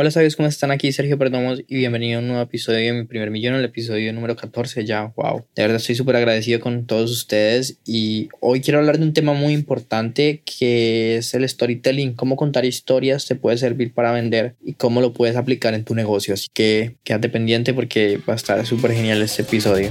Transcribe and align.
Hola 0.00 0.12
sabios, 0.12 0.36
¿cómo 0.36 0.48
están? 0.48 0.70
Aquí 0.70 0.92
Sergio 0.92 1.18
Perdomos 1.18 1.64
y 1.66 1.74
bienvenido 1.74 2.20
a 2.20 2.22
un 2.22 2.28
nuevo 2.28 2.42
episodio 2.44 2.78
de 2.78 2.92
mi 2.92 3.04
primer 3.04 3.32
millón, 3.32 3.56
el 3.56 3.64
episodio 3.64 4.12
número 4.12 4.36
14 4.36 4.84
ya, 4.84 5.12
wow. 5.16 5.44
De 5.56 5.62
verdad 5.62 5.78
estoy 5.78 5.96
súper 5.96 6.14
agradecido 6.14 6.60
con 6.60 6.86
todos 6.86 7.10
ustedes 7.10 7.80
y 7.84 8.28
hoy 8.38 8.60
quiero 8.60 8.78
hablar 8.78 8.98
de 8.98 9.06
un 9.06 9.12
tema 9.12 9.32
muy 9.32 9.54
importante 9.54 10.44
que 10.44 11.16
es 11.16 11.34
el 11.34 11.48
storytelling, 11.48 12.14
cómo 12.14 12.36
contar 12.36 12.64
historias 12.64 13.26
te 13.26 13.34
puede 13.34 13.58
servir 13.58 13.92
para 13.92 14.12
vender 14.12 14.54
y 14.64 14.74
cómo 14.74 15.00
lo 15.00 15.12
puedes 15.12 15.34
aplicar 15.34 15.74
en 15.74 15.82
tu 15.82 15.96
negocio. 15.96 16.32
Así 16.34 16.46
que 16.54 16.94
quédate 17.02 17.28
pendiente 17.28 17.74
porque 17.74 18.18
va 18.18 18.34
a 18.34 18.36
estar 18.36 18.64
súper 18.64 18.92
genial 18.92 19.20
este 19.20 19.42
episodio. 19.42 19.90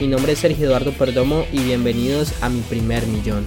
Mi 0.00 0.06
nombre 0.06 0.32
es 0.32 0.38
Sergio 0.38 0.66
Eduardo 0.66 0.92
Perdomo 0.92 1.44
y 1.52 1.60
bienvenidos 1.60 2.34
a 2.42 2.48
mi 2.48 2.60
primer 2.60 3.06
millón. 3.06 3.46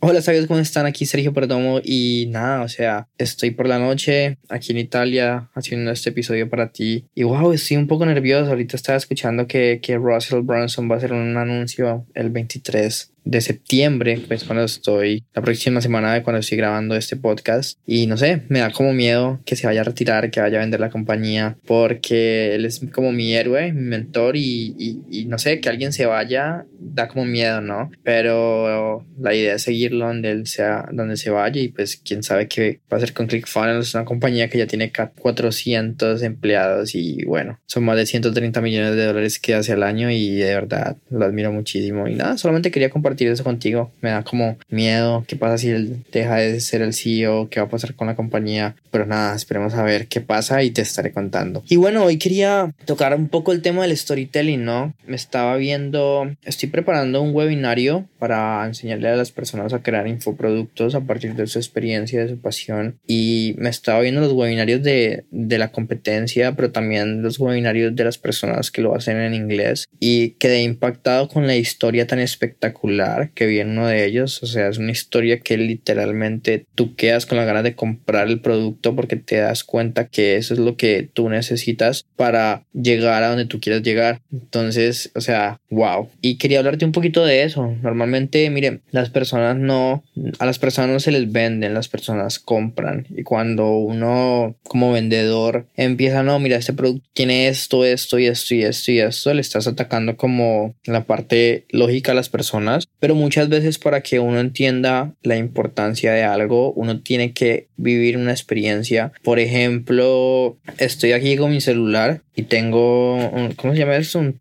Hola 0.00 0.20
sabios, 0.20 0.46
¿cómo 0.46 0.60
están? 0.60 0.84
Aquí 0.84 1.06
Sergio 1.06 1.32
Perdomo 1.32 1.80
y 1.82 2.26
nada, 2.28 2.62
o 2.62 2.68
sea, 2.68 3.08
estoy 3.16 3.52
por 3.52 3.66
la 3.66 3.78
noche 3.78 4.36
aquí 4.50 4.72
en 4.72 4.78
Italia 4.78 5.48
haciendo 5.54 5.90
este 5.90 6.10
episodio 6.10 6.50
para 6.50 6.72
ti 6.72 7.06
y 7.14 7.22
wow, 7.22 7.52
estoy 7.52 7.78
un 7.78 7.86
poco 7.86 8.04
nervioso, 8.04 8.50
ahorita 8.50 8.76
estaba 8.76 8.98
escuchando 8.98 9.46
que, 9.46 9.80
que 9.82 9.96
Russell 9.96 10.42
Brunson 10.42 10.90
va 10.90 10.96
a 10.96 10.98
hacer 10.98 11.14
un 11.14 11.34
anuncio 11.38 12.04
el 12.12 12.28
23 12.28 13.13
de 13.24 13.40
septiembre, 13.40 14.20
pues 14.26 14.44
cuando 14.44 14.64
estoy, 14.64 15.24
la 15.34 15.42
próxima 15.42 15.80
semana 15.80 16.14
de 16.14 16.22
cuando 16.22 16.40
estoy 16.40 16.58
grabando 16.58 16.94
este 16.94 17.16
podcast. 17.16 17.78
Y 17.86 18.06
no 18.06 18.16
sé, 18.16 18.42
me 18.48 18.60
da 18.60 18.70
como 18.70 18.92
miedo 18.92 19.40
que 19.44 19.56
se 19.56 19.66
vaya 19.66 19.80
a 19.80 19.84
retirar, 19.84 20.30
que 20.30 20.40
vaya 20.40 20.58
a 20.58 20.60
vender 20.60 20.80
la 20.80 20.90
compañía, 20.90 21.56
porque 21.66 22.54
él 22.54 22.64
es 22.64 22.80
como 22.92 23.12
mi 23.12 23.34
héroe, 23.34 23.72
mi 23.72 23.82
mentor 23.82 24.36
y, 24.36 25.02
y, 25.10 25.24
no 25.26 25.38
sé, 25.38 25.60
que 25.60 25.68
alguien 25.68 25.92
se 25.92 26.06
vaya 26.06 26.66
da 26.78 27.08
como 27.08 27.24
miedo, 27.24 27.60
¿no? 27.60 27.90
Pero 28.02 29.04
la 29.18 29.34
idea 29.34 29.54
es 29.54 29.62
seguirlo 29.62 30.06
donde 30.06 30.30
él 30.30 30.46
sea, 30.46 30.86
donde 30.92 31.16
se 31.16 31.30
vaya 31.30 31.60
y 31.60 31.68
pues 31.68 31.96
quién 31.96 32.22
sabe 32.22 32.46
qué 32.46 32.80
va 32.92 32.96
a 32.96 32.98
hacer 32.98 33.14
con 33.14 33.26
ClickFunnels, 33.26 33.94
una 33.94 34.04
compañía 34.04 34.48
que 34.48 34.58
ya 34.58 34.66
tiene 34.66 34.92
400 34.92 36.22
empleados 36.22 36.94
y 36.94 37.24
bueno, 37.24 37.58
son 37.66 37.84
más 37.84 37.96
de 37.96 38.06
130 38.06 38.60
millones 38.60 38.96
de 38.96 39.06
dólares 39.06 39.38
que 39.38 39.54
hace 39.54 39.72
al 39.72 39.82
año 39.82 40.10
y 40.10 40.34
de 40.36 40.54
verdad 40.54 40.98
lo 41.10 41.24
admiro 41.24 41.52
muchísimo. 41.52 42.06
Y 42.06 42.14
nada, 42.14 42.36
solamente 42.36 42.70
quería 42.70 42.90
compartir 42.90 43.13
eso 43.18 43.44
contigo. 43.44 43.90
Me 44.00 44.10
da 44.10 44.22
como 44.22 44.56
miedo. 44.68 45.24
¿Qué 45.26 45.36
pasa 45.36 45.58
si 45.58 45.70
él 45.70 46.04
deja 46.12 46.36
de 46.36 46.60
ser 46.60 46.82
el 46.82 46.94
CEO? 46.94 47.48
¿Qué 47.50 47.60
va 47.60 47.66
a 47.66 47.70
pasar 47.70 47.94
con 47.94 48.06
la 48.06 48.16
compañía? 48.16 48.74
Pero 48.90 49.06
nada, 49.06 49.34
esperemos 49.34 49.74
a 49.74 49.82
ver 49.82 50.06
qué 50.06 50.20
pasa 50.20 50.62
y 50.62 50.70
te 50.70 50.82
estaré 50.82 51.12
contando. 51.12 51.62
Y 51.68 51.76
bueno, 51.76 52.04
hoy 52.04 52.18
quería 52.18 52.72
tocar 52.84 53.14
un 53.14 53.28
poco 53.28 53.52
el 53.52 53.62
tema 53.62 53.82
del 53.82 53.96
storytelling, 53.96 54.64
¿no? 54.64 54.94
Me 55.06 55.16
estaba 55.16 55.56
viendo, 55.56 56.30
estoy 56.44 56.68
preparando 56.68 57.22
un 57.22 57.34
webinario 57.34 58.06
para 58.18 58.64
enseñarle 58.66 59.08
a 59.08 59.16
las 59.16 59.32
personas 59.32 59.72
a 59.72 59.82
crear 59.82 60.06
infoproductos 60.06 60.94
a 60.94 61.00
partir 61.00 61.34
de 61.34 61.46
su 61.46 61.58
experiencia, 61.58 62.22
de 62.22 62.30
su 62.30 62.38
pasión. 62.38 62.98
Y 63.06 63.54
me 63.58 63.68
estaba 63.68 64.00
viendo 64.00 64.20
los 64.20 64.32
webinarios 64.32 64.82
de, 64.82 65.24
de 65.30 65.58
la 65.58 65.70
competencia, 65.72 66.52
pero 66.52 66.70
también 66.70 67.22
los 67.22 67.38
webinarios 67.38 67.94
de 67.94 68.04
las 68.04 68.18
personas 68.18 68.70
que 68.70 68.82
lo 68.82 68.94
hacen 68.94 69.18
en 69.18 69.34
inglés. 69.34 69.86
Y 70.00 70.30
quedé 70.32 70.62
impactado 70.62 71.28
con 71.28 71.46
la 71.46 71.56
historia 71.56 72.06
tan 72.06 72.18
espectacular 72.18 73.03
que 73.34 73.46
viene 73.46 73.72
uno 73.72 73.86
de 73.86 74.04
ellos. 74.04 74.42
O 74.42 74.46
sea, 74.46 74.68
es 74.68 74.78
una 74.78 74.92
historia 74.92 75.40
que 75.40 75.56
literalmente 75.56 76.66
tú 76.74 76.94
quedas 76.94 77.26
con 77.26 77.38
la 77.38 77.44
ganas 77.44 77.64
de 77.64 77.74
comprar 77.74 78.28
el 78.28 78.40
producto 78.40 78.94
porque 78.94 79.16
te 79.16 79.36
das 79.36 79.64
cuenta 79.64 80.06
que 80.08 80.36
eso 80.36 80.54
es 80.54 80.60
lo 80.60 80.76
que 80.76 81.08
tú 81.12 81.28
necesitas 81.28 82.04
para 82.16 82.64
llegar 82.72 83.22
a 83.22 83.28
donde 83.28 83.46
tú 83.46 83.60
quieras 83.60 83.82
llegar. 83.82 84.20
Entonces, 84.32 85.10
o 85.14 85.20
sea, 85.20 85.60
wow. 85.70 86.08
Y 86.20 86.36
quería 86.36 86.58
hablarte 86.58 86.84
un 86.84 86.92
poquito 86.92 87.24
de 87.24 87.42
eso. 87.42 87.74
Normalmente, 87.82 88.48
mire, 88.50 88.80
las 88.90 89.10
personas 89.10 89.56
no, 89.56 90.04
a 90.38 90.46
las 90.46 90.58
personas 90.58 90.90
no 90.90 91.00
se 91.00 91.12
les 91.12 91.30
venden, 91.30 91.74
las 91.74 91.88
personas 91.88 92.38
compran. 92.38 93.06
Y 93.16 93.22
cuando 93.22 93.70
uno 93.76 94.56
como 94.62 94.92
vendedor 94.92 95.66
empieza, 95.76 96.22
no, 96.22 96.38
mira, 96.38 96.56
este 96.56 96.72
producto 96.72 97.08
tiene 97.12 97.48
esto, 97.48 97.84
esto 97.84 98.18
y 98.18 98.26
esto 98.26 98.54
y 98.54 98.62
esto 98.62 98.92
y 98.92 99.00
esto, 99.00 99.34
le 99.34 99.40
estás 99.40 99.66
atacando 99.66 100.16
como 100.16 100.74
la 100.84 101.04
parte 101.04 101.64
lógica 101.70 102.12
a 102.12 102.14
las 102.14 102.28
personas 102.28 102.88
pero 103.00 103.14
muchas 103.14 103.48
veces 103.48 103.78
para 103.78 104.00
que 104.02 104.20
uno 104.20 104.40
entienda 104.40 105.14
la 105.22 105.36
importancia 105.36 106.12
de 106.12 106.22
algo, 106.22 106.72
uno 106.72 107.00
tiene 107.00 107.32
que 107.32 107.68
vivir 107.76 108.16
una 108.16 108.32
experiencia. 108.32 109.12
Por 109.22 109.38
ejemplo, 109.38 110.58
estoy 110.78 111.12
aquí 111.12 111.36
con 111.36 111.50
mi 111.50 111.60
celular 111.60 112.22
y 112.36 112.44
tengo, 112.44 113.18
¿cómo 113.56 113.74
se 113.74 113.78
llama 113.78 113.96
eso? 113.96 114.32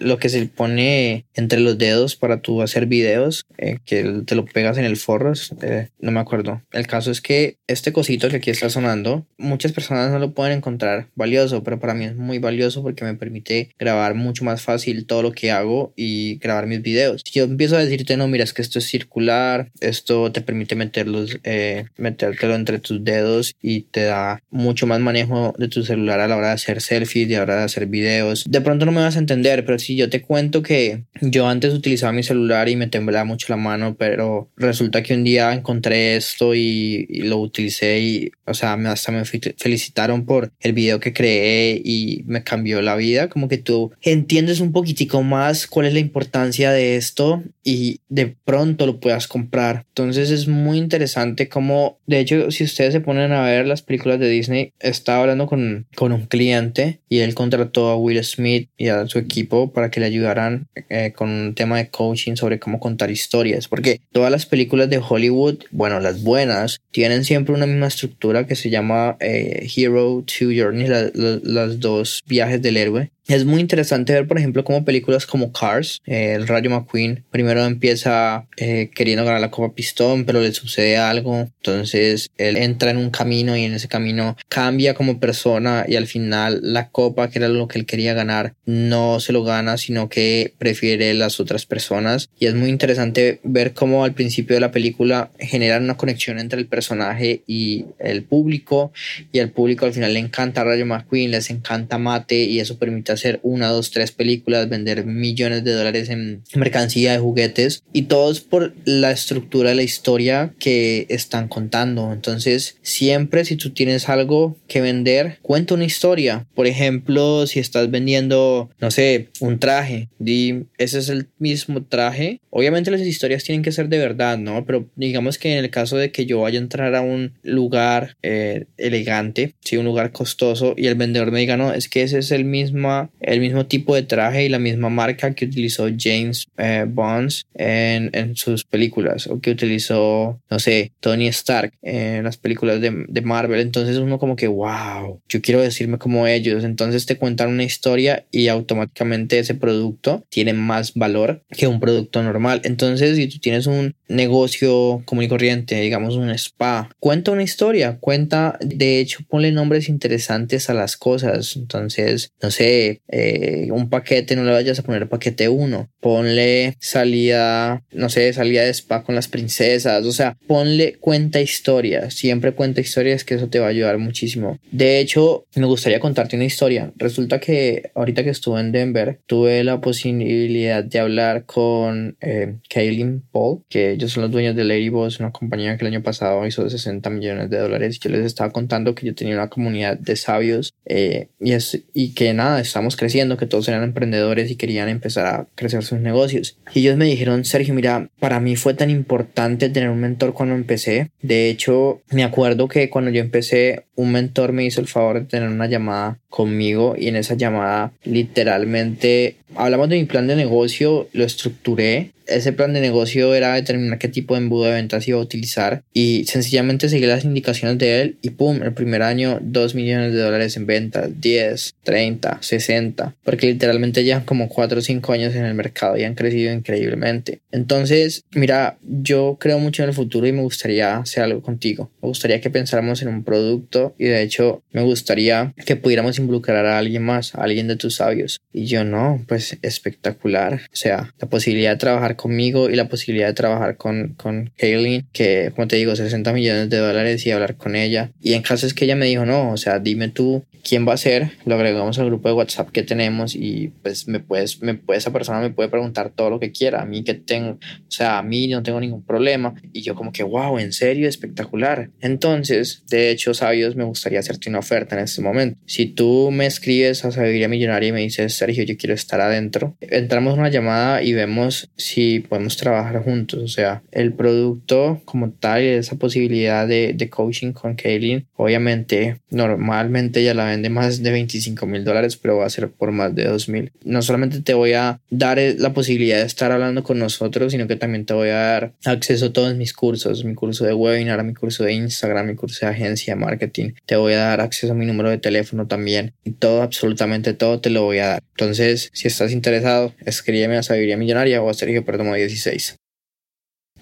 lo 0.00 0.18
que 0.18 0.28
se 0.28 0.46
pone 0.46 1.26
entre 1.34 1.60
los 1.60 1.76
dedos 1.76 2.16
para 2.16 2.40
tú 2.40 2.62
hacer 2.62 2.86
videos, 2.86 3.44
eh, 3.58 3.78
que 3.84 4.22
te 4.24 4.34
lo 4.34 4.44
pegas 4.44 4.78
en 4.78 4.84
el 4.84 4.96
forro, 4.96 5.32
eh, 5.62 5.88
no 6.00 6.10
me 6.10 6.20
acuerdo. 6.20 6.62
El 6.72 6.86
caso 6.86 7.10
es 7.10 7.20
que 7.20 7.56
este 7.66 7.92
cosito 7.92 8.28
que 8.28 8.36
aquí 8.36 8.50
está 8.50 8.70
sonando, 8.70 9.26
muchas 9.36 9.72
personas 9.72 10.10
no 10.10 10.18
lo 10.18 10.32
pueden 10.32 10.58
encontrar 10.58 11.08
valioso, 11.14 11.62
pero 11.62 11.78
para 11.78 11.94
mí 11.94 12.04
es 12.04 12.16
muy 12.16 12.38
valioso 12.38 12.82
porque 12.82 13.04
me 13.04 13.14
permite 13.14 13.70
grabar 13.78 14.14
mucho 14.14 14.44
más 14.44 14.62
fácil 14.62 15.06
todo 15.06 15.22
lo 15.22 15.32
que 15.32 15.50
hago 15.50 15.92
y 15.96 16.36
grabar 16.38 16.66
mis 16.66 16.82
videos. 16.82 17.22
Si 17.24 17.38
yo 17.38 17.44
empiezo 17.44 17.76
a 17.76 17.80
no, 18.16 18.28
mira, 18.28 18.44
es 18.44 18.52
que 18.52 18.62
esto 18.62 18.78
es 18.78 18.86
circular, 18.86 19.70
esto 19.80 20.30
te 20.32 20.40
permite 20.40 20.76
meterlos, 20.76 21.38
eh, 21.44 21.86
entre 21.98 22.78
tus 22.78 23.04
dedos 23.04 23.54
y 23.60 23.82
te 23.82 24.04
da 24.04 24.42
mucho 24.50 24.86
más 24.86 25.00
manejo 25.00 25.54
de 25.58 25.68
tu 25.68 25.82
celular 25.82 26.20
a 26.20 26.28
la 26.28 26.36
hora 26.36 26.48
de 26.48 26.54
hacer 26.54 26.80
selfies, 26.80 27.28
y 27.28 27.34
a 27.34 27.38
la 27.38 27.42
hora 27.44 27.56
de 27.58 27.64
hacer 27.64 27.86
videos. 27.86 28.44
De 28.48 28.60
pronto 28.60 28.86
no 28.86 28.92
me 28.92 29.00
vas 29.00 29.16
a 29.16 29.18
entender, 29.18 29.64
pero 29.64 29.78
si 29.78 29.96
yo 29.96 30.08
te 30.10 30.22
cuento 30.22 30.62
que 30.62 31.04
yo 31.20 31.48
antes 31.48 31.72
utilizaba 31.72 32.12
mi 32.12 32.22
celular 32.22 32.68
y 32.68 32.76
me 32.76 32.86
temblaba 32.86 33.24
mucho 33.24 33.46
la 33.48 33.56
mano, 33.56 33.96
pero 33.98 34.50
resulta 34.56 35.02
que 35.02 35.14
un 35.14 35.24
día 35.24 35.52
encontré 35.52 36.16
esto 36.16 36.54
y, 36.54 37.06
lo 37.24 37.38
utilicé 37.38 38.00
y, 38.00 38.30
o 38.46 38.54
sea, 38.54 38.74
hasta 38.74 39.12
me 39.12 39.24
felicitaron 39.24 40.24
por 40.24 40.52
el 40.60 40.72
video 40.72 41.00
que 41.00 41.12
creé 41.12 41.80
y 41.82 42.22
me 42.26 42.42
cambió 42.42 42.82
la 42.82 42.96
vida. 42.96 43.28
Como 43.28 43.48
que 43.48 43.58
tú 43.58 43.92
entiendes 44.02 44.60
un 44.60 44.72
poquitico 44.72 45.22
más 45.22 45.66
cuál 45.66 45.86
es 45.86 45.94
la 45.94 46.00
importancia 46.00 46.72
de 46.72 46.96
esto 46.96 47.42
y 47.62 47.83
de 48.08 48.34
pronto 48.44 48.86
lo 48.86 49.00
puedas 49.00 49.28
comprar. 49.28 49.84
Entonces 49.88 50.30
es 50.30 50.48
muy 50.48 50.78
interesante 50.78 51.48
como, 51.48 51.98
de 52.06 52.20
hecho, 52.20 52.50
si 52.50 52.64
ustedes 52.64 52.92
se 52.92 53.00
ponen 53.00 53.32
a 53.32 53.42
ver 53.42 53.66
las 53.66 53.82
películas 53.82 54.18
de 54.18 54.28
Disney, 54.28 54.72
estaba 54.80 55.22
hablando 55.22 55.46
con, 55.46 55.86
con 55.94 56.12
un 56.12 56.26
cliente 56.26 57.00
y 57.08 57.18
él 57.20 57.34
contrató 57.34 57.88
a 57.88 57.96
Will 57.96 58.22
Smith 58.24 58.68
y 58.76 58.88
a 58.88 59.06
su 59.06 59.18
equipo 59.18 59.72
para 59.72 59.90
que 59.90 60.00
le 60.00 60.06
ayudaran 60.06 60.68
eh, 60.88 61.12
con 61.14 61.30
un 61.30 61.54
tema 61.54 61.78
de 61.78 61.88
coaching 61.88 62.36
sobre 62.36 62.58
cómo 62.58 62.80
contar 62.80 63.10
historias. 63.10 63.68
Porque 63.68 64.00
todas 64.12 64.30
las 64.30 64.46
películas 64.46 64.90
de 64.90 65.00
Hollywood, 65.06 65.58
bueno, 65.70 66.00
las 66.00 66.22
buenas, 66.22 66.80
tienen 66.90 67.24
siempre 67.24 67.54
una 67.54 67.66
misma 67.66 67.88
estructura 67.88 68.46
que 68.46 68.56
se 68.56 68.70
llama 68.70 69.16
eh, 69.20 69.66
Hero 69.74 70.24
to 70.26 70.46
Journey, 70.54 70.86
las 70.86 71.80
dos 71.80 72.22
viajes 72.26 72.62
del 72.62 72.76
héroe. 72.76 73.10
Es 73.26 73.46
muy 73.46 73.62
interesante 73.62 74.12
ver, 74.12 74.28
por 74.28 74.36
ejemplo, 74.36 74.64
como 74.64 74.84
películas 74.84 75.24
como 75.24 75.50
Cars, 75.50 76.02
eh, 76.04 76.34
el 76.34 76.46
Rayo 76.46 76.68
McQueen, 76.68 77.24
primero 77.30 77.64
empieza 77.64 78.46
eh, 78.58 78.90
queriendo 78.94 79.24
ganar 79.24 79.40
la 79.40 79.50
Copa 79.50 79.74
Pistón, 79.74 80.26
pero 80.26 80.42
le 80.42 80.52
sucede 80.52 80.98
algo, 80.98 81.38
entonces 81.38 82.30
él 82.36 82.58
entra 82.58 82.90
en 82.90 82.98
un 82.98 83.08
camino 83.08 83.56
y 83.56 83.64
en 83.64 83.72
ese 83.72 83.88
camino 83.88 84.36
cambia 84.50 84.92
como 84.92 85.20
persona 85.20 85.86
y 85.88 85.96
al 85.96 86.06
final 86.06 86.60
la 86.62 86.90
Copa, 86.90 87.30
que 87.30 87.38
era 87.38 87.48
lo 87.48 87.66
que 87.66 87.78
él 87.78 87.86
quería 87.86 88.12
ganar, 88.12 88.56
no 88.66 89.18
se 89.20 89.32
lo 89.32 89.42
gana, 89.42 89.78
sino 89.78 90.10
que 90.10 90.52
prefiere 90.58 91.14
las 91.14 91.40
otras 91.40 91.64
personas. 91.64 92.28
Y 92.38 92.44
es 92.44 92.54
muy 92.54 92.68
interesante 92.68 93.40
ver 93.42 93.72
cómo 93.72 94.04
al 94.04 94.12
principio 94.12 94.54
de 94.54 94.60
la 94.60 94.70
película 94.70 95.30
generan 95.38 95.84
una 95.84 95.96
conexión 95.96 96.38
entre 96.38 96.60
el 96.60 96.66
personaje 96.66 97.42
y 97.46 97.86
el 98.00 98.22
público, 98.22 98.92
y 99.32 99.38
al 99.38 99.48
público 99.48 99.86
al 99.86 99.94
final 99.94 100.12
le 100.12 100.20
encanta 100.20 100.62
Rayo 100.62 100.84
McQueen, 100.84 101.30
les 101.30 101.48
encanta 101.48 101.96
Mate 101.96 102.44
y 102.44 102.60
eso 102.60 102.78
permite 102.78 103.13
hacer 103.14 103.40
una, 103.42 103.68
dos, 103.68 103.90
tres 103.90 104.12
películas, 104.12 104.68
vender 104.68 105.04
millones 105.06 105.64
de 105.64 105.72
dólares 105.72 106.08
en 106.10 106.42
mercancía 106.54 107.12
de 107.12 107.18
juguetes 107.18 107.82
y 107.92 108.02
todo 108.02 108.30
es 108.30 108.40
por 108.40 108.74
la 108.84 109.10
estructura 109.10 109.70
de 109.70 109.76
la 109.76 109.82
historia 109.82 110.52
que 110.58 111.06
están 111.08 111.48
contando. 111.48 112.12
Entonces, 112.12 112.76
siempre 112.82 113.44
si 113.44 113.56
tú 113.56 113.70
tienes 113.70 114.08
algo 114.08 114.56
que 114.68 114.80
vender, 114.80 115.38
cuenta 115.42 115.74
una 115.74 115.84
historia. 115.84 116.46
Por 116.54 116.66
ejemplo, 116.66 117.46
si 117.46 117.60
estás 117.60 117.90
vendiendo, 117.90 118.70
no 118.80 118.90
sé, 118.90 119.28
un 119.40 119.58
traje, 119.58 120.08
di, 120.18 120.64
ese 120.78 120.98
es 120.98 121.08
el 121.08 121.28
mismo 121.38 121.82
traje. 121.84 122.40
Obviamente 122.50 122.90
las 122.90 123.00
historias 123.00 123.44
tienen 123.44 123.62
que 123.62 123.72
ser 123.72 123.88
de 123.88 123.98
verdad, 123.98 124.38
¿no? 124.38 124.64
Pero 124.64 124.88
digamos 124.96 125.38
que 125.38 125.52
en 125.52 125.64
el 125.64 125.70
caso 125.70 125.96
de 125.96 126.10
que 126.10 126.26
yo 126.26 126.40
vaya 126.40 126.58
a 126.58 126.62
entrar 126.62 126.94
a 126.94 127.00
un 127.00 127.32
lugar 127.42 128.16
eh, 128.22 128.66
elegante, 128.76 129.54
sí, 129.60 129.76
un 129.76 129.84
lugar 129.84 130.12
costoso 130.12 130.74
y 130.76 130.86
el 130.86 130.94
vendedor 130.94 131.30
me 131.30 131.40
diga, 131.40 131.56
no, 131.56 131.72
es 131.72 131.88
que 131.88 132.02
ese 132.02 132.18
es 132.18 132.30
el 132.30 132.44
mismo, 132.44 133.03
el 133.20 133.40
mismo 133.40 133.66
tipo 133.66 133.94
de 133.94 134.02
traje 134.02 134.44
y 134.44 134.48
la 134.48 134.58
misma 134.58 134.88
marca 134.88 135.34
que 135.34 135.44
utilizó 135.44 135.88
James 135.98 136.46
eh, 136.56 136.86
Bonds 136.88 137.46
en, 137.54 138.10
en, 138.12 138.36
sus 138.36 138.64
películas 138.64 139.26
o 139.26 139.40
que 139.40 139.50
utilizó, 139.50 140.40
no 140.50 140.58
sé, 140.58 140.92
Tony 141.00 141.28
Stark 141.28 141.72
en 141.82 142.24
las 142.24 142.36
películas 142.36 142.80
de, 142.80 143.04
de 143.08 143.20
Marvel. 143.22 143.60
Entonces 143.60 143.96
uno 143.98 144.18
como 144.18 144.36
que, 144.36 144.48
wow, 144.48 145.20
yo 145.28 145.40
quiero 145.40 145.60
decirme 145.60 145.98
como 145.98 146.26
ellos. 146.26 146.64
Entonces 146.64 147.06
te 147.06 147.16
cuentan 147.16 147.50
una 147.50 147.64
historia 147.64 148.26
y 148.30 148.48
automáticamente 148.48 149.38
ese 149.38 149.54
producto 149.54 150.24
tiene 150.28 150.52
más 150.52 150.94
valor 150.94 151.42
que 151.50 151.66
un 151.66 151.80
producto 151.80 152.22
normal. 152.22 152.60
Entonces 152.64 153.16
si 153.16 153.28
tú 153.28 153.38
tienes 153.38 153.66
un 153.66 153.94
negocio 154.08 155.02
común 155.04 155.24
y 155.24 155.28
corriente, 155.28 155.80
digamos 155.80 156.16
un 156.16 156.30
spa, 156.30 156.90
cuenta 156.98 157.30
una 157.30 157.42
historia, 157.42 157.98
cuenta, 158.00 158.58
de 158.60 159.00
hecho, 159.00 159.20
ponle 159.28 159.52
nombres 159.52 159.88
interesantes 159.88 160.70
a 160.70 160.74
las 160.74 160.96
cosas. 160.96 161.56
Entonces, 161.56 162.32
no 162.42 162.50
sé, 162.50 162.93
eh, 163.08 163.68
un 163.70 163.88
paquete, 163.88 164.36
no 164.36 164.44
le 164.44 164.52
vayas 164.52 164.78
a 164.78 164.82
poner 164.82 165.08
paquete 165.08 165.48
1, 165.48 165.90
ponle 166.00 166.76
salida, 166.80 167.82
no 167.92 168.08
sé, 168.08 168.32
salida 168.32 168.62
de 168.62 168.70
spa 168.70 169.02
con 169.02 169.14
las 169.14 169.28
princesas, 169.28 170.04
o 170.04 170.12
sea, 170.12 170.36
ponle 170.46 170.94
cuenta 170.94 171.40
historias, 171.40 172.14
siempre 172.14 172.52
cuenta 172.52 172.80
historias 172.80 173.24
que 173.24 173.34
eso 173.34 173.48
te 173.48 173.58
va 173.58 173.66
a 173.66 173.70
ayudar 173.70 173.98
muchísimo. 173.98 174.58
De 174.70 175.00
hecho, 175.00 175.46
me 175.54 175.66
gustaría 175.66 176.00
contarte 176.00 176.36
una 176.36 176.44
historia. 176.44 176.92
Resulta 176.96 177.40
que 177.40 177.90
ahorita 177.94 178.24
que 178.24 178.30
estuve 178.30 178.60
en 178.60 178.72
Denver, 178.72 179.20
tuve 179.26 179.64
la 179.64 179.80
posibilidad 179.80 180.84
de 180.84 180.98
hablar 180.98 181.44
con 181.44 182.16
eh, 182.20 182.56
Kaylin 182.68 183.22
Paul, 183.30 183.62
que 183.68 183.92
ellos 183.92 184.12
son 184.12 184.22
los 184.22 184.32
dueños 184.32 184.56
de 184.56 184.64
Ladyboss, 184.64 185.20
una 185.20 185.32
compañía 185.32 185.76
que 185.76 185.84
el 185.84 185.92
año 185.92 186.02
pasado 186.02 186.46
hizo 186.46 186.68
60 186.68 187.08
millones 187.10 187.50
de 187.50 187.58
dólares. 187.58 187.98
Yo 188.00 188.10
les 188.10 188.24
estaba 188.24 188.50
contando 188.50 188.94
que 188.94 189.06
yo 189.06 189.14
tenía 189.14 189.34
una 189.34 189.48
comunidad 189.48 189.98
de 189.98 190.16
sabios 190.16 190.74
eh, 190.84 191.28
y, 191.40 191.52
es, 191.52 191.82
y 191.92 192.14
que 192.14 192.34
nada, 192.34 192.60
estamos 192.60 192.83
creciendo, 192.96 193.36
que 193.36 193.46
todos 193.46 193.68
eran 193.68 193.82
emprendedores 193.82 194.50
y 194.50 194.56
querían 194.56 194.88
empezar 194.88 195.26
a 195.26 195.46
crecer 195.54 195.82
sus 195.82 195.98
negocios. 195.98 196.58
Y 196.74 196.80
ellos 196.80 196.96
me 196.96 197.06
dijeron, 197.06 197.44
Sergio, 197.44 197.74
mira, 197.74 198.10
para 198.20 198.40
mí 198.40 198.56
fue 198.56 198.74
tan 198.74 198.90
importante 198.90 199.68
tener 199.70 199.90
un 199.90 200.00
mentor 200.00 200.34
cuando 200.34 200.54
empecé. 200.54 201.10
De 201.22 201.50
hecho, 201.50 202.02
me 202.10 202.24
acuerdo 202.24 202.68
que 202.68 202.90
cuando 202.90 203.10
yo 203.10 203.20
empecé, 203.20 203.84
un 203.96 204.12
mentor 204.12 204.52
me 204.52 204.64
hizo 204.64 204.80
el 204.80 204.88
favor 204.88 205.20
de 205.20 205.26
tener 205.26 205.48
una 205.48 205.66
llamada 205.66 206.18
conmigo 206.28 206.94
y 206.98 207.08
en 207.08 207.16
esa 207.16 207.34
llamada 207.34 207.92
literalmente 208.04 209.36
hablamos 209.56 209.88
de 209.88 209.96
mi 209.96 210.04
plan 210.04 210.26
de 210.26 210.36
negocio, 210.36 211.08
lo 211.12 211.24
estructuré. 211.24 212.10
Ese 212.26 212.52
plan 212.52 212.72
de 212.72 212.80
negocio 212.80 213.34
era 213.34 213.54
determinar 213.54 213.98
qué 213.98 214.08
tipo 214.08 214.34
de 214.34 214.40
embudo 214.40 214.64
de 214.64 214.72
ventas 214.72 215.06
iba 215.08 215.18
a 215.18 215.22
utilizar 215.22 215.82
y 215.92 216.24
sencillamente 216.26 216.88
seguir 216.88 217.08
las 217.08 217.24
indicaciones 217.24 217.78
de 217.78 218.00
él 218.00 218.18
y 218.22 218.30
pum, 218.30 218.62
el 218.62 218.72
primer 218.72 219.02
año 219.02 219.38
2 219.42 219.74
millones 219.74 220.12
de 220.12 220.20
dólares 220.20 220.56
en 220.56 220.66
ventas, 220.66 221.10
10, 221.20 221.74
30, 221.82 222.38
60, 222.40 223.14
porque 223.24 223.46
literalmente 223.46 224.04
ya 224.04 224.24
como 224.24 224.48
4 224.48 224.78
o 224.78 224.82
5 224.82 225.12
años 225.12 225.34
en 225.34 225.44
el 225.44 225.54
mercado 225.54 225.96
y 225.96 226.04
han 226.04 226.14
crecido 226.14 226.52
increíblemente. 226.52 227.40
Entonces, 227.52 228.24
mira, 228.34 228.78
yo 228.82 229.36
creo 229.40 229.58
mucho 229.58 229.82
en 229.82 229.90
el 229.90 229.94
futuro 229.94 230.26
y 230.26 230.32
me 230.32 230.42
gustaría 230.42 230.96
hacer 230.96 231.24
algo 231.24 231.42
contigo. 231.42 231.90
Me 232.02 232.08
gustaría 232.08 232.40
que 232.40 232.50
pensáramos 232.50 233.02
en 233.02 233.08
un 233.08 233.24
producto 233.24 233.94
y 233.98 234.04
de 234.04 234.22
hecho 234.22 234.62
me 234.72 234.82
gustaría 234.82 235.54
que 235.64 235.76
pudiéramos 235.76 236.18
involucrar 236.18 236.66
a 236.66 236.78
alguien 236.78 237.02
más, 237.02 237.34
a 237.34 237.42
alguien 237.42 237.68
de 237.68 237.76
tus 237.76 237.96
sabios. 237.96 238.40
Y 238.52 238.66
yo 238.66 238.84
no, 238.84 239.24
pues 239.28 239.58
espectacular. 239.62 240.54
O 240.54 240.76
sea, 240.76 241.12
la 241.20 241.28
posibilidad 241.28 241.72
de 241.72 241.76
trabajar 241.76 242.13
conmigo 242.16 242.70
y 242.70 242.76
la 242.76 242.88
posibilidad 242.88 243.28
de 243.28 243.34
trabajar 243.34 243.76
con, 243.76 244.14
con 244.14 244.52
Kaylin, 244.56 245.06
que 245.12 245.52
como 245.54 245.68
te 245.68 245.76
digo, 245.76 245.94
60 245.94 246.32
millones 246.32 246.70
de 246.70 246.78
dólares 246.78 247.24
y 247.26 247.30
hablar 247.30 247.56
con 247.56 247.76
ella. 247.76 248.10
Y 248.20 248.34
en 248.34 248.42
caso 248.42 248.66
es 248.66 248.74
que 248.74 248.84
ella 248.84 248.96
me 248.96 249.06
dijo, 249.06 249.24
no, 249.24 249.52
o 249.52 249.56
sea, 249.56 249.78
dime 249.78 250.08
tú 250.08 250.44
quién 250.64 250.88
va 250.88 250.94
a 250.94 250.96
ser, 250.96 251.32
lo 251.44 251.54
agregamos 251.54 251.98
al 251.98 252.06
grupo 252.06 252.28
de 252.28 252.34
WhatsApp 252.34 252.70
que 252.70 252.82
tenemos 252.82 253.36
y 253.36 253.72
pues 253.82 254.08
me 254.08 254.18
puedes, 254.18 254.62
me 254.62 254.74
puede, 254.74 254.98
esa 254.98 255.12
persona 255.12 255.40
me 255.40 255.50
puede 255.50 255.68
preguntar 255.68 256.10
todo 256.10 256.30
lo 256.30 256.40
que 256.40 256.50
quiera, 256.50 256.82
a 256.82 256.86
mí 256.86 257.04
que 257.04 257.14
tengo, 257.14 257.52
o 257.52 257.90
sea, 257.90 258.18
a 258.18 258.22
mí 258.22 258.48
no 258.48 258.62
tengo 258.62 258.80
ningún 258.80 259.04
problema 259.04 259.54
y 259.72 259.82
yo 259.82 259.94
como 259.94 260.10
que, 260.10 260.22
wow, 260.22 260.58
en 260.58 260.72
serio, 260.72 261.08
espectacular. 261.08 261.90
Entonces, 262.00 262.82
de 262.88 263.10
hecho, 263.10 263.34
sabios, 263.34 263.76
me 263.76 263.84
gustaría 263.84 264.18
hacerte 264.18 264.48
una 264.48 264.60
oferta 264.60 264.96
en 264.96 265.04
este 265.04 265.20
momento. 265.20 265.58
Si 265.66 265.86
tú 265.86 266.30
me 266.32 266.46
escribes 266.46 267.04
a 267.04 267.12
Sabiduría 267.12 267.48
Millonaria 267.48 267.90
y 267.90 267.92
me 267.92 268.00
dices, 268.00 268.34
Sergio, 268.34 268.64
yo 268.64 268.76
quiero 268.78 268.94
estar 268.94 269.20
adentro, 269.20 269.76
entramos 269.80 270.34
en 270.34 270.40
una 270.40 270.48
llamada 270.48 271.02
y 271.02 271.12
vemos 271.12 271.70
si 271.76 272.20
podemos 272.20 272.56
trabajar 272.56 273.02
juntos, 273.02 273.42
o 273.42 273.48
sea, 273.48 273.82
el 273.92 274.14
producto 274.14 275.02
como 275.04 275.30
tal 275.30 275.62
esa 275.62 275.96
posibilidad 275.96 276.66
de, 276.66 276.94
de 276.94 277.10
coaching 277.10 277.52
con 277.52 277.74
Kaylin, 277.74 278.26
obviamente, 278.34 279.18
normalmente 279.30 280.24
ya 280.24 280.32
la 280.32 280.53
de 280.62 280.70
más 280.70 281.02
de 281.02 281.10
25 281.10 281.66
mil 281.66 281.84
dólares, 281.84 282.16
pero 282.16 282.38
va 282.38 282.46
a 282.46 282.50
ser 282.50 282.70
por 282.70 282.92
más 282.92 283.14
de 283.14 283.24
2 283.24 283.48
mil. 283.48 283.72
No 283.84 284.02
solamente 284.02 284.40
te 284.40 284.54
voy 284.54 284.72
a 284.72 285.00
dar 285.10 285.38
eh, 285.38 285.56
la 285.58 285.72
posibilidad 285.72 286.18
de 286.18 286.26
estar 286.26 286.52
hablando 286.52 286.82
con 286.82 286.98
nosotros, 286.98 287.52
sino 287.52 287.66
que 287.66 287.76
también 287.76 288.04
te 288.04 288.14
voy 288.14 288.28
a 288.28 288.34
dar 288.34 288.72
acceso 288.84 289.26
a 289.26 289.32
todos 289.32 289.54
mis 289.54 289.72
cursos, 289.72 290.24
mi 290.24 290.34
curso 290.34 290.64
de 290.64 290.74
webinar, 290.74 291.22
mi 291.24 291.34
curso 291.34 291.64
de 291.64 291.72
Instagram, 291.72 292.26
mi 292.26 292.34
curso 292.34 292.66
de 292.66 292.72
agencia, 292.72 293.16
marketing. 293.16 293.72
Te 293.86 293.96
voy 293.96 294.14
a 294.14 294.18
dar 294.18 294.40
acceso 294.40 294.72
a 294.72 294.76
mi 294.76 294.86
número 294.86 295.10
de 295.10 295.18
teléfono 295.18 295.66
también. 295.66 296.12
Y 296.24 296.32
todo, 296.32 296.62
absolutamente 296.62 297.34
todo 297.34 297.60
te 297.60 297.70
lo 297.70 297.82
voy 297.82 297.98
a 297.98 298.08
dar. 298.08 298.22
Entonces, 298.36 298.90
si 298.92 299.08
estás 299.08 299.32
interesado, 299.32 299.94
escríbeme 300.04 300.56
a 300.56 300.62
Sabiduría 300.62 300.96
Millonaria 300.96 301.42
o 301.42 301.50
a 301.50 301.54
Sergio 301.54 301.84
Perdomo 301.84 302.14
16. 302.14 302.76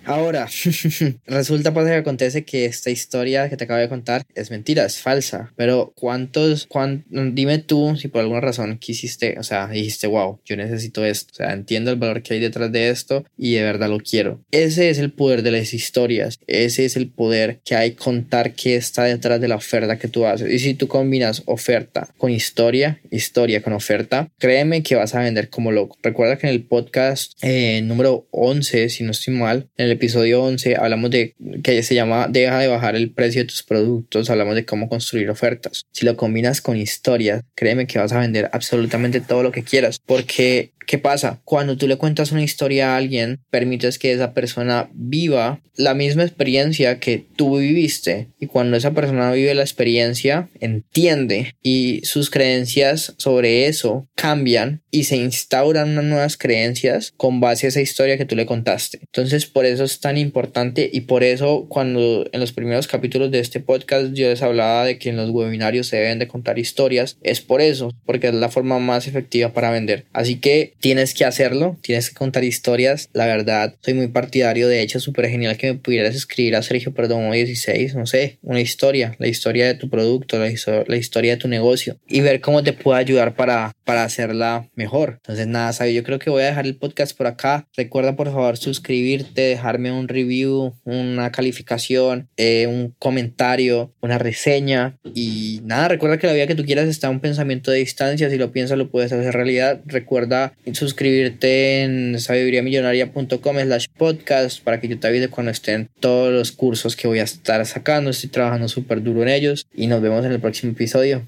Ahora, 0.05 0.49
resulta 1.27 1.73
pasa 1.73 1.91
que 1.91 1.97
acontece 1.97 2.45
que 2.45 2.65
esta 2.65 2.91
historia 2.91 3.49
que 3.49 3.57
te 3.57 3.65
acabo 3.65 3.81
de 3.81 3.89
contar 3.89 4.25
es 4.35 4.51
mentira, 4.51 4.85
es 4.85 4.99
falsa. 4.99 5.53
Pero 5.57 5.93
¿cuántos, 5.97 6.69
dime 7.11 7.59
tú 7.59 7.97
si 7.97 8.09
por 8.09 8.23
alguna 8.23 8.41
razón 8.41 8.79
quisiste, 8.79 9.39
o 9.39 9.43
sea, 9.43 9.69
dijiste, 9.69 10.07
wow, 10.07 10.41
yo 10.45 10.57
necesito 10.57 11.05
esto, 11.05 11.33
o 11.33 11.37
sea, 11.37 11.53
entiendo 11.53 11.91
el 11.91 11.97
valor 11.97 12.23
que 12.23 12.35
hay 12.35 12.41
detrás 12.41 12.73
de 12.73 12.91
esto 12.91 13.25
y 13.37 13.55
de 13.55 13.63
verdad 13.63 13.89
lo 13.89 13.99
quiero. 13.99 14.41
Ese 14.51 14.91
es 14.91 14.99
el 14.99 15.13
poder 15.13 15.43
de 15.43 15.53
las 15.53 15.73
historias, 15.75 16.39
ese 16.47 16.85
es 16.85 16.97
el 16.97 17.09
poder 17.09 17.61
que 17.65 17.77
hay 17.77 17.93
contar 17.93 18.55
qué 18.55 18.77
está 18.77 19.05
detrás 19.05 19.41
de 19.41 19.49
la 19.49 19.57
oferta 19.57 19.99
que 19.99 20.09
tú 20.09 20.27
haces. 20.27 20.51
Y 20.53 20.59
si 20.59 20.75
tú 20.75 20.89
combinas 20.89 21.43
oferta 21.47 22.09
con 22.19 22.31
historia, 22.31 23.01
historia 23.11 23.63
con 23.63 23.73
oferta, 23.73 24.29
créeme 24.39 24.83
que 24.83 24.97
vas 24.97 25.15
a 25.15 25.21
vender 25.21 25.49
como 25.49 25.73
loco. 25.73 25.97
Recuerda 26.03 26.37
que 26.39 26.47
en 26.49 26.53
el 26.53 26.65
podcast 26.65 27.33
eh, 27.43 27.81
número 27.83 28.27
11, 28.31 28.89
si 28.89 29.05
no 29.05 29.13
estoy 29.13 29.35
mal, 29.35 29.69
en 29.77 29.89
el 29.89 29.92
episodio 29.93 30.43
11 30.43 30.77
hablamos 30.77 31.11
de 31.11 31.35
que 31.63 31.83
se 31.83 31.95
llama 31.95 32.27
Deja 32.29 32.59
de 32.59 32.69
bajar 32.69 32.97
el 32.97 33.11
precio 33.11 33.43
de 33.43 33.49
tus 33.49 33.63
productos, 33.63 34.31
hablamos 34.31 34.55
de 34.55 34.65
cómo 34.65 34.89
construir 34.89 35.31
ofertas. 35.31 35.87
Si 35.93 36.05
lo 36.05 36.17
combinas 36.17 36.61
con 36.61 36.77
historias, 36.77 37.43
créeme 37.55 37.87
que 37.87 37.99
vas 37.99 38.13
a 38.13 38.21
vender 38.21 38.51
absolutamente 38.53 39.21
todo 39.21 39.43
lo 39.43 39.53
que 39.53 39.63
quieras, 39.63 40.01
porque 40.05 40.73
¿Qué 40.87 40.99
pasa? 40.99 41.41
Cuando 41.45 41.77
tú 41.77 41.89
le 41.89 41.97
cuentas 41.97 42.33
una 42.33 42.43
historia 42.43 42.93
a 42.93 42.97
alguien, 42.97 43.41
permites 43.51 43.99
que 43.99 44.13
esa 44.13 44.35
persona 44.35 44.91
viva 44.93 45.61
la 45.77 45.95
misma 45.95 46.23
experiencia 46.23 46.99
que 46.99 47.25
tú 47.37 47.59
viviste. 47.59 48.29
Y 48.39 48.47
cuando 48.47 48.77
esa 48.77 48.93
persona 48.93 49.33
vive 49.33 49.55
la 49.55 49.63
experiencia, 49.63 50.49
entiende 50.61 51.55
y 51.63 52.01
sus 52.05 52.31
creencias 52.31 53.15
sobre 53.17 53.67
eso 53.67 54.07
cambian 54.15 54.83
y 54.91 55.05
se 55.05 55.17
instauran 55.17 55.91
unas 55.91 56.05
nuevas 56.05 56.37
creencias 56.37 57.13
con 57.17 57.41
base 57.41 57.67
a 57.67 57.69
esa 57.71 57.81
historia 57.81 58.19
que 58.19 58.27
tú 58.27 58.37
le 58.37 58.47
contaste. 58.47 58.99
Entonces, 59.01 59.47
por 59.47 59.65
eso 59.65 59.85
es 59.85 60.01
tan 60.01 60.19
importante 60.19 60.91
y 60.93 61.03
por 61.03 61.25
eso 61.25 61.67
cuando 61.69 62.27
en 62.31 62.41
los 62.41 62.53
primeros 62.53 62.87
capítulos 62.87 63.31
de 63.31 63.39
este 63.39 63.61
podcast 63.61 64.13
yo 64.13 64.29
les 64.29 64.43
hablaba 64.43 64.85
de 64.85 64.99
que 64.99 65.09
en 65.09 65.17
los 65.17 65.31
webinarios 65.31 65.87
se 65.87 65.97
deben 65.97 66.19
de 66.19 66.29
contar 66.29 66.59
historias, 66.59 67.17
es 67.23 67.41
por 67.41 67.61
eso, 67.61 67.93
porque 68.05 68.29
es 68.29 68.35
la 68.35 68.51
forma 68.51 68.79
más 68.79 69.09
efectiva 69.09 69.53
para 69.53 69.71
vender. 69.71 70.05
Así 70.13 70.37
que 70.37 70.72
tienes 70.81 71.15
que 71.15 71.25
hacerlo, 71.25 71.79
tienes 71.83 72.11
que 72.11 72.15
contar 72.15 72.45
historias. 72.45 73.09
La 73.13 73.27
verdad, 73.27 73.77
soy 73.81 73.95
muy 73.95 74.09
partidario. 74.09 74.69
De 74.69 74.81
hecho, 74.81 75.01
súper 75.01 75.29
genial 75.29 75.57
que 75.57 75.73
me 75.73 75.79
pudieras 75.79 76.15
escribir 76.15 76.57
a 76.57 76.63
Sergio 76.63 76.93
Perdomo 76.93 77.33
16, 77.33 77.95
no 77.95 78.07
sé, 78.07 78.39
una 78.43 78.61
historia, 78.61 79.17
la 79.19 79.29
historia 79.29 79.67
de 79.67 79.75
tu 79.75 79.89
producto, 79.89 80.39
la, 80.39 80.51
la 80.87 80.97
historia 80.97 81.33
de 81.33 81.37
tu 81.37 81.49
negocio 81.49 81.99
y 82.09 82.21
ver 82.21 82.41
cómo 82.41 82.63
te 82.63 82.73
puedo 82.73 82.97
ayudar 82.97 83.35
para, 83.35 83.73
para 83.85 84.05
hacerla 84.05 84.69
mejor. 84.75 85.15
Entonces, 85.23 85.47
nada, 85.47 85.73
sabio, 85.73 85.93
yo 85.93 86.05
creo 86.05 86.19
que 86.19 86.31
voy 86.31 86.43
a 86.43 86.47
dejar 86.47 86.67
el 86.67 86.77
podcast 86.77 87.17
por 87.17 87.27
acá. 87.27 87.67
Recuerda, 87.77 88.17
por 88.17 88.29
favor, 88.29 88.57
suscribirte, 88.57 89.43
dejarme 89.43 89.93
un 89.93 90.09
review, 90.09 90.75
una 90.85 91.33
calificación, 91.33 92.29
eh, 92.37 92.67
un 92.67 92.95
comentario, 92.99 93.95
una 94.01 94.19
reseña 94.19 94.99
y 95.15 95.61
nada, 95.65 95.89
recuerda 95.89 96.19
que 96.19 96.27
la 96.27 96.33
vida 96.33 96.47
que 96.47 96.55
tú 96.55 96.65
quieras 96.65 96.89
está 96.89 97.09
a 97.09 97.11
un 97.11 97.21
pensamiento 97.21 97.71
de 97.71 97.79
distancia. 97.79 98.31
Si 98.31 98.39
lo 98.39 98.53
piensas, 98.53 98.79
lo 98.79 98.91
puedes 98.91 99.13
hacer 99.13 99.35
realidad. 99.35 99.81
Recuerda 99.87 100.55
suscribirte 100.73 101.83
en 101.83 102.19
sabiduriamillonaria.com 102.19 103.57
slash 103.61 103.87
podcast 103.97 104.63
para 104.63 104.81
que 104.81 104.89
yo 104.89 104.99
te 104.99 105.09
avise 105.09 105.29
cuando 105.29 105.51
estén 105.51 105.89
todos 106.01 106.33
los 106.33 106.53
cursos 106.53 106.97
que 106.97 107.09
voy 107.09 107.19
a 107.19 107.25
estar 107.25 107.65
sacando. 107.67 108.11
Estoy 108.11 108.31
trabajando 108.31 108.69
súper 108.69 109.03
duro 109.03 109.23
en 109.23 109.29
ellos 109.29 109.67
y 109.75 109.87
nos 109.87 110.01
vemos 110.01 110.25
en 110.25 110.33
el 110.33 110.41
próximo 110.41 110.73
episodio. 110.73 111.23